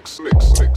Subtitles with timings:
[0.00, 0.69] mix, mix, mix.